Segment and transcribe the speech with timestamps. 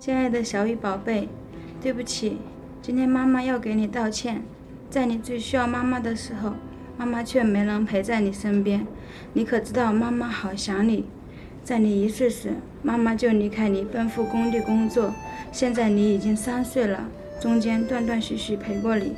[0.00, 1.28] 亲爱的小雨宝贝，
[1.82, 2.38] 对不起，
[2.80, 4.42] 今天妈妈要给你道歉。
[4.88, 6.54] 在你最需要妈妈的时候，
[6.96, 8.86] 妈妈却没能陪在你身边。
[9.34, 11.04] 你可知道妈妈好想你？
[11.62, 15.12] 在你一岁时，妈妈就离开你奔赴工地工作。
[15.52, 17.04] 现在你已经三岁了，
[17.38, 19.14] 中间断断续续陪过你。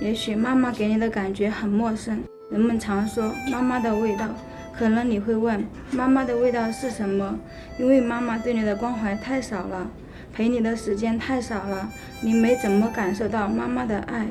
[0.00, 2.22] 也许妈妈给你的感觉很陌生。
[2.50, 4.28] 人们常说妈妈的味道，
[4.76, 7.38] 可能你会问，妈妈的味道是什么？
[7.78, 9.90] 因为妈妈对你的关怀太少了。
[10.36, 11.90] 陪你的时间太少了，
[12.20, 14.26] 你没怎么感受到妈妈的爱，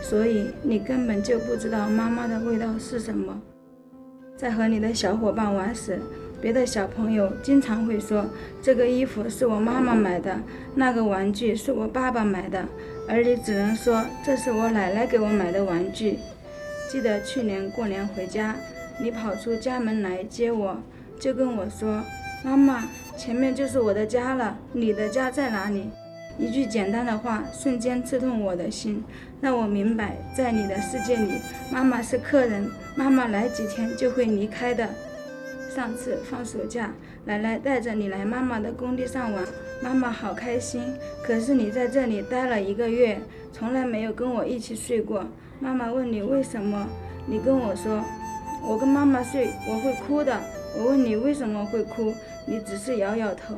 [0.00, 3.42] 所以你根本就不知道妈妈的味道是什么。
[4.36, 5.98] 在和你的小伙伴玩时，
[6.40, 8.24] 别的小朋友经常会说
[8.62, 10.40] ：“这个衣服是我妈妈买的，
[10.76, 12.64] 那个玩具是我爸爸买的。”
[13.08, 16.20] 而你只能说：“这是我奶奶给我买的玩具。”
[16.88, 18.54] 记得去年过年回家，
[19.00, 20.80] 你跑出家门来接我，
[21.18, 22.00] 就跟我说。
[22.44, 22.84] 妈妈，
[23.16, 25.90] 前面就是我的家了，你的家在哪里？
[26.38, 29.02] 一句简单的话，瞬间刺痛我的心，
[29.40, 31.32] 让我明白，在你的世界里，
[31.70, 34.88] 妈妈是客人，妈妈来几天就会离开的。
[35.74, 36.92] 上次放暑假，
[37.24, 39.44] 奶奶带着你来妈妈的工地上玩，
[39.82, 40.80] 妈妈好开心。
[41.24, 43.18] 可是你在这里待了一个月，
[43.52, 45.24] 从来没有跟我一起睡过。
[45.58, 46.86] 妈妈问你为什么，
[47.26, 48.00] 你跟我说，
[48.64, 50.40] 我跟妈妈睡，我会哭的。
[50.78, 52.14] 我问你为什么会哭，
[52.46, 53.56] 你只是摇摇头。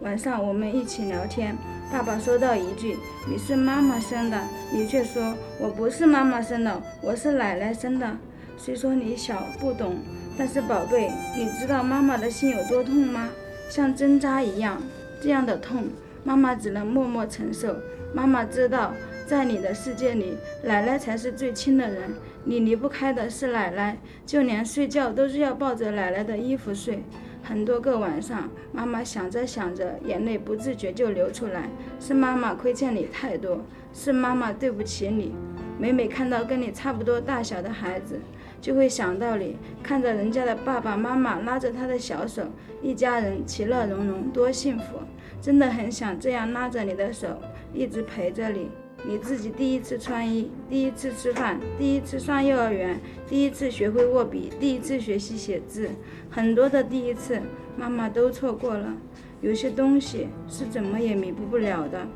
[0.00, 1.54] 晚上我们一起聊天，
[1.92, 2.96] 爸爸说到一句
[3.28, 4.40] ：“你是妈妈生的。”
[4.72, 8.16] 你却说：“我不是妈妈生的，我是奶奶生的。”
[8.56, 9.96] 虽说你小不懂，
[10.38, 13.28] 但是宝贝，你知道妈妈的心有多痛吗？
[13.68, 14.80] 像针扎一样，
[15.20, 15.84] 这样的痛，
[16.24, 17.76] 妈妈只能默默承受。
[18.14, 18.94] 妈妈知道。
[19.26, 27.02] 在你的世界里，奶奶才是最亲的人，你离不开的是奶奶，就连睡觉都是要抱着奶奶的衣服睡。
[27.42, 31.68] 很多个晚上，妈妈想着想着，眼泪不自觉就流出来。
[32.00, 35.34] 是妈妈亏欠你太多，是妈妈对不起你。
[35.78, 38.20] 每每看到跟你差不多大小的孩子，
[38.60, 42.42] 就会想到你，看着人家的爸爸妈妈拉着他的小手，
[42.82, 45.00] 一家人其乐融融，多幸福！
[45.40, 47.28] 真的很想这样拉着你的手，
[47.72, 48.70] 一直陪着你。
[49.06, 52.98] 你自己第一次穿衣，第一次吃饭，第一次上幼儿园，
[53.28, 55.90] 第一次学会握笔，第一次学习写字，
[56.30, 57.40] 很多的第一次，
[57.76, 58.94] 妈妈都错过了。
[59.42, 62.06] 有些东西是怎么也弥补不了的。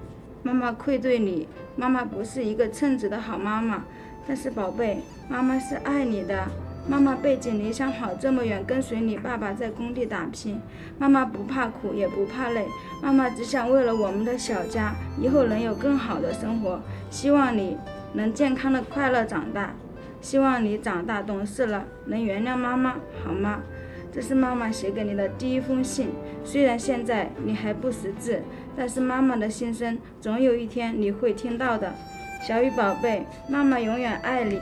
[0.42, 1.46] 妈妈愧对你，
[1.76, 3.84] 妈妈不是一个称职的好妈妈，
[4.26, 4.98] 但是宝贝，
[5.28, 6.48] 妈妈是爱你的。
[6.88, 10.58] 妈妈背井离乡跑这么远，跟随你爸爸在工地打拼。
[10.98, 12.64] 妈妈不怕苦，也不怕累。
[13.02, 16.80] 妈妈只想为了我们的小家，以后能有更好的生活。
[17.10, 17.76] 希望你
[18.14, 19.74] 能健康的、快乐长大。
[20.22, 23.60] 希望你长大懂事了，能原谅妈妈，好吗？
[24.10, 26.08] 这是妈妈写给你的第一封信。
[26.42, 28.40] 虽然现在你还不识字，
[28.74, 31.92] 但是妈妈的心声总有一天你会听到的。
[32.42, 34.58] 小雨宝贝，妈妈永远爱你。